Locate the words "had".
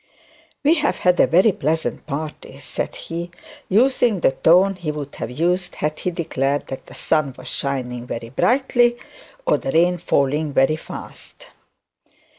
0.97-1.19, 5.75-5.99